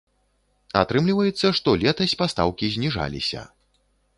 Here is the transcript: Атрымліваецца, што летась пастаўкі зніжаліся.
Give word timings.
Атрымліваецца, 0.81 1.47
што 1.59 1.69
летась 1.83 2.15
пастаўкі 2.23 2.73
зніжаліся. 2.77 3.41